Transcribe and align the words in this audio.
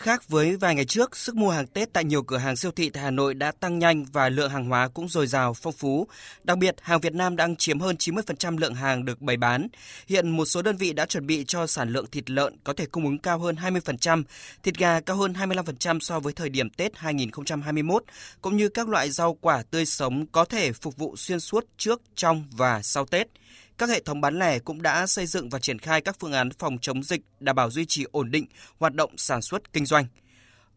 Khác 0.00 0.28
với 0.28 0.56
vài 0.56 0.74
ngày 0.74 0.84
trước, 0.84 1.16
sức 1.16 1.36
mua 1.36 1.50
hàng 1.50 1.66
Tết 1.66 1.92
tại 1.92 2.04
nhiều 2.04 2.22
cửa 2.22 2.36
hàng 2.36 2.56
siêu 2.56 2.70
thị 2.70 2.90
tại 2.90 3.02
Hà 3.02 3.10
Nội 3.10 3.34
đã 3.34 3.52
tăng 3.60 3.78
nhanh 3.78 4.04
và 4.12 4.28
lượng 4.28 4.50
hàng 4.50 4.64
hóa 4.64 4.88
cũng 4.88 5.08
dồi 5.08 5.26
dào, 5.26 5.54
phong 5.54 5.72
phú. 5.72 6.06
Đặc 6.44 6.58
biệt, 6.58 6.76
hàng 6.82 7.00
Việt 7.00 7.14
Nam 7.14 7.36
đang 7.36 7.56
chiếm 7.56 7.80
hơn 7.80 7.96
90% 7.98 8.58
lượng 8.58 8.74
hàng 8.74 9.04
được 9.04 9.20
bày 9.20 9.36
bán. 9.36 9.68
Hiện 10.06 10.28
một 10.30 10.44
số 10.44 10.62
đơn 10.62 10.76
vị 10.76 10.92
đã 10.92 11.06
chuẩn 11.06 11.26
bị 11.26 11.44
cho 11.48 11.66
sản 11.66 11.90
lượng 11.90 12.06
thịt 12.12 12.30
lợn 12.30 12.56
có 12.64 12.72
thể 12.72 12.86
cung 12.86 13.04
ứng 13.04 13.18
cao 13.18 13.38
hơn 13.38 13.56
20%, 13.56 14.22
thịt 14.62 14.74
gà 14.74 15.00
cao 15.00 15.16
hơn 15.16 15.32
25% 15.32 15.98
so 16.00 16.20
với 16.20 16.32
thời 16.32 16.48
điểm 16.48 16.70
Tết 16.70 16.96
2021, 16.96 18.04
cũng 18.40 18.56
như 18.56 18.68
các 18.68 18.88
loại 18.88 19.10
rau 19.10 19.34
quả 19.34 19.62
tươi 19.70 19.86
sống 19.86 20.26
có 20.26 20.44
thể 20.44 20.72
phục 20.72 20.96
vụ 20.96 21.16
xuyên 21.16 21.40
suốt 21.40 21.66
trước, 21.76 22.02
trong 22.14 22.44
và 22.52 22.82
sau 22.82 23.06
Tết 23.06 23.28
các 23.80 23.88
hệ 23.88 24.00
thống 24.00 24.20
bán 24.20 24.38
lẻ 24.38 24.58
cũng 24.58 24.82
đã 24.82 25.06
xây 25.06 25.26
dựng 25.26 25.48
và 25.48 25.58
triển 25.58 25.78
khai 25.78 26.00
các 26.00 26.16
phương 26.20 26.32
án 26.32 26.50
phòng 26.58 26.78
chống 26.78 27.02
dịch 27.02 27.20
đảm 27.40 27.56
bảo 27.56 27.70
duy 27.70 27.86
trì 27.86 28.04
ổn 28.12 28.30
định 28.30 28.46
hoạt 28.78 28.94
động 28.94 29.10
sản 29.16 29.42
xuất 29.42 29.72
kinh 29.72 29.86
doanh. 29.86 30.06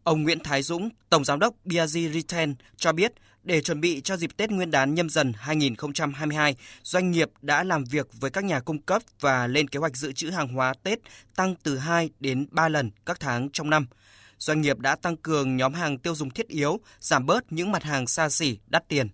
Ông 0.04 0.22
Nguyễn 0.22 0.38
Thái 0.40 0.62
Dũng, 0.62 0.88
Tổng 1.10 1.24
Giám 1.24 1.38
đốc 1.38 1.54
BRG 1.64 2.12
Retail 2.14 2.50
cho 2.76 2.92
biết, 2.92 3.12
để 3.42 3.60
chuẩn 3.60 3.80
bị 3.80 4.00
cho 4.00 4.16
dịp 4.16 4.30
Tết 4.36 4.50
Nguyên 4.50 4.70
đán 4.70 4.94
nhâm 4.94 5.08
dần 5.08 5.32
2022, 5.36 6.56
doanh 6.82 7.10
nghiệp 7.10 7.28
đã 7.42 7.64
làm 7.64 7.84
việc 7.84 8.08
với 8.20 8.30
các 8.30 8.44
nhà 8.44 8.60
cung 8.60 8.82
cấp 8.82 9.02
và 9.20 9.46
lên 9.46 9.68
kế 9.68 9.78
hoạch 9.78 9.96
dự 9.96 10.12
trữ 10.12 10.30
hàng 10.30 10.48
hóa 10.48 10.74
Tết 10.82 10.98
tăng 11.36 11.54
từ 11.62 11.78
2 11.78 12.10
đến 12.20 12.46
3 12.50 12.68
lần 12.68 12.90
các 13.06 13.20
tháng 13.20 13.50
trong 13.52 13.70
năm. 13.70 13.86
Doanh 14.38 14.60
nghiệp 14.60 14.78
đã 14.78 14.96
tăng 14.96 15.16
cường 15.16 15.56
nhóm 15.56 15.74
hàng 15.74 15.98
tiêu 15.98 16.14
dùng 16.14 16.30
thiết 16.30 16.48
yếu, 16.48 16.80
giảm 17.00 17.26
bớt 17.26 17.52
những 17.52 17.72
mặt 17.72 17.82
hàng 17.82 18.06
xa 18.06 18.28
xỉ, 18.28 18.58
đắt 18.66 18.88
tiền 18.88 19.08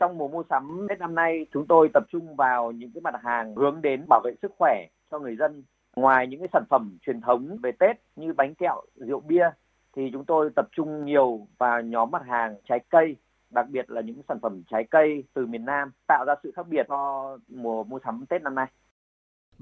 trong 0.00 0.18
mùa 0.18 0.28
mua 0.28 0.42
sắm 0.50 0.86
Tết 0.88 0.98
năm 0.98 1.14
nay 1.14 1.46
chúng 1.52 1.66
tôi 1.66 1.88
tập 1.94 2.04
trung 2.08 2.36
vào 2.36 2.72
những 2.72 2.90
cái 2.94 3.00
mặt 3.00 3.14
hàng 3.22 3.54
hướng 3.56 3.82
đến 3.82 4.04
bảo 4.08 4.20
vệ 4.24 4.34
sức 4.42 4.52
khỏe 4.58 4.86
cho 5.10 5.18
người 5.18 5.36
dân. 5.36 5.64
Ngoài 5.96 6.26
những 6.26 6.40
cái 6.40 6.48
sản 6.52 6.64
phẩm 6.70 6.98
truyền 7.06 7.20
thống 7.20 7.58
về 7.62 7.72
Tết 7.72 7.96
như 8.16 8.32
bánh 8.32 8.54
kẹo, 8.54 8.82
rượu 8.94 9.20
bia 9.20 9.50
thì 9.96 10.10
chúng 10.12 10.24
tôi 10.24 10.50
tập 10.56 10.68
trung 10.72 11.04
nhiều 11.04 11.46
vào 11.58 11.82
nhóm 11.82 12.10
mặt 12.10 12.22
hàng 12.26 12.56
trái 12.68 12.80
cây, 12.88 13.16
đặc 13.50 13.66
biệt 13.68 13.90
là 13.90 14.00
những 14.00 14.22
sản 14.28 14.38
phẩm 14.42 14.62
trái 14.70 14.84
cây 14.90 15.24
từ 15.34 15.46
miền 15.46 15.64
Nam 15.64 15.90
tạo 16.06 16.24
ra 16.26 16.34
sự 16.42 16.52
khác 16.56 16.68
biệt 16.68 16.86
cho 16.88 17.38
mùa 17.48 17.84
mua 17.84 17.98
sắm 18.04 18.24
Tết 18.28 18.42
năm 18.42 18.54
nay. 18.54 18.66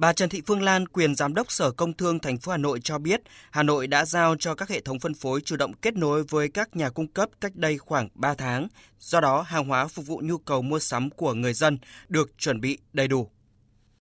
Bà 0.00 0.12
Trần 0.12 0.28
Thị 0.28 0.42
Phương 0.46 0.62
Lan, 0.62 0.88
quyền 0.88 1.14
giám 1.14 1.34
đốc 1.34 1.52
Sở 1.52 1.70
Công 1.70 1.92
Thương 1.92 2.18
thành 2.18 2.38
phố 2.38 2.52
Hà 2.52 2.58
Nội 2.58 2.80
cho 2.80 2.98
biết, 2.98 3.20
Hà 3.50 3.62
Nội 3.62 3.86
đã 3.86 4.04
giao 4.04 4.36
cho 4.38 4.54
các 4.54 4.68
hệ 4.68 4.80
thống 4.80 4.98
phân 4.98 5.14
phối 5.14 5.40
chủ 5.40 5.56
động 5.56 5.72
kết 5.82 5.96
nối 5.96 6.24
với 6.30 6.48
các 6.48 6.76
nhà 6.76 6.90
cung 6.90 7.06
cấp 7.06 7.28
cách 7.40 7.52
đây 7.54 7.78
khoảng 7.78 8.08
3 8.14 8.34
tháng. 8.34 8.68
Do 8.98 9.20
đó, 9.20 9.42
hàng 9.42 9.68
hóa 9.68 9.86
phục 9.86 10.06
vụ 10.06 10.20
nhu 10.24 10.38
cầu 10.38 10.62
mua 10.62 10.78
sắm 10.78 11.10
của 11.10 11.34
người 11.34 11.52
dân 11.52 11.78
được 12.08 12.38
chuẩn 12.38 12.60
bị 12.60 12.78
đầy 12.92 13.08
đủ. 13.08 13.28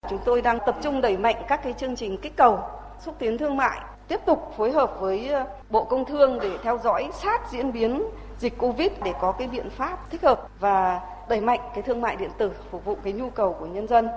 Chúng 0.10 0.20
tôi 0.26 0.42
đang 0.42 0.60
tập 0.66 0.78
trung 0.84 1.02
đẩy 1.02 1.18
mạnh 1.18 1.36
các 1.50 1.60
cái 1.64 1.74
chương 1.80 1.96
trình 1.96 2.18
kích 2.22 2.34
cầu, 2.38 2.60
xúc 3.06 3.16
tiến 3.20 3.38
thương 3.38 3.58
mại, 3.58 3.82
tiếp 4.08 4.20
tục 4.26 4.40
phối 4.58 4.72
hợp 4.72 4.92
với 5.00 5.28
ờ, 5.28 5.46
Bộ 5.70 5.84
Công 5.84 6.06
Thương 6.06 6.40
để 6.42 6.58
theo 6.64 6.80
dõi 6.84 7.10
sát 7.22 7.42
diễn 7.52 7.74
biến 7.74 8.04
dịch 8.40 8.58
Covid 8.58 8.92
để 9.04 9.14
có 9.22 9.32
cái 9.32 9.48
biện 9.48 9.70
pháp 9.70 10.12
thích 10.12 10.22
hợp 10.24 10.48
và 10.60 11.00
đẩy 11.30 11.42
mạnh 11.42 11.60
cái 11.74 11.84
thương 11.84 12.02
mại 12.02 12.16
điện 12.16 12.32
tử 12.38 12.52
phục 12.72 12.86
vụ 12.86 12.98
cái 13.04 13.14
nhu 13.14 13.30
cầu 13.30 13.56
của 13.60 13.66
nhân 13.66 13.88
dân. 13.88 14.08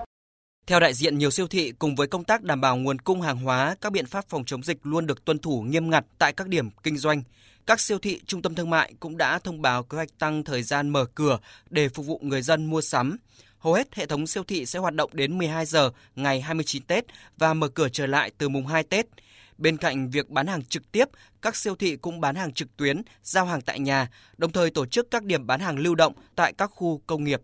Theo 0.67 0.79
đại 0.79 0.93
diện 0.93 1.17
nhiều 1.17 1.31
siêu 1.31 1.47
thị, 1.47 1.71
cùng 1.79 1.95
với 1.95 2.07
công 2.07 2.23
tác 2.23 2.43
đảm 2.43 2.61
bảo 2.61 2.77
nguồn 2.77 2.99
cung 2.99 3.21
hàng 3.21 3.37
hóa, 3.37 3.75
các 3.81 3.91
biện 3.91 4.05
pháp 4.05 4.25
phòng 4.29 4.45
chống 4.45 4.63
dịch 4.63 4.77
luôn 4.83 5.07
được 5.07 5.25
tuân 5.25 5.39
thủ 5.39 5.61
nghiêm 5.61 5.89
ngặt 5.89 6.05
tại 6.17 6.33
các 6.33 6.47
điểm 6.47 6.69
kinh 6.83 6.97
doanh. 6.97 7.23
Các 7.65 7.79
siêu 7.79 7.99
thị, 7.99 8.21
trung 8.25 8.41
tâm 8.41 8.55
thương 8.55 8.69
mại 8.69 8.93
cũng 8.99 9.17
đã 9.17 9.39
thông 9.39 9.61
báo 9.61 9.83
kế 9.83 9.95
hoạch 9.95 10.19
tăng 10.19 10.43
thời 10.43 10.63
gian 10.63 10.89
mở 10.89 11.05
cửa 11.05 11.39
để 11.69 11.89
phục 11.89 12.05
vụ 12.05 12.19
người 12.23 12.41
dân 12.41 12.65
mua 12.65 12.81
sắm. 12.81 13.17
Hầu 13.59 13.73
hết 13.73 13.95
hệ 13.95 14.05
thống 14.05 14.27
siêu 14.27 14.43
thị 14.43 14.65
sẽ 14.65 14.79
hoạt 14.79 14.93
động 14.93 15.09
đến 15.13 15.37
12 15.37 15.65
giờ 15.65 15.91
ngày 16.15 16.41
29 16.41 16.83
Tết 16.83 17.05
và 17.37 17.53
mở 17.53 17.67
cửa 17.67 17.89
trở 17.89 18.05
lại 18.07 18.31
từ 18.37 18.49
mùng 18.49 18.67
2 18.67 18.83
Tết. 18.83 19.05
Bên 19.57 19.77
cạnh 19.77 20.09
việc 20.09 20.29
bán 20.29 20.47
hàng 20.47 20.63
trực 20.63 20.91
tiếp, 20.91 21.05
các 21.41 21.55
siêu 21.55 21.75
thị 21.75 21.95
cũng 21.95 22.21
bán 22.21 22.35
hàng 22.35 22.53
trực 22.53 22.77
tuyến, 22.77 23.01
giao 23.23 23.45
hàng 23.45 23.61
tại 23.61 23.79
nhà, 23.79 24.09
đồng 24.37 24.51
thời 24.51 24.69
tổ 24.69 24.85
chức 24.85 25.11
các 25.11 25.23
điểm 25.23 25.47
bán 25.47 25.59
hàng 25.59 25.79
lưu 25.79 25.95
động 25.95 26.13
tại 26.35 26.53
các 26.53 26.71
khu 26.73 27.01
công 27.07 27.23
nghiệp, 27.23 27.39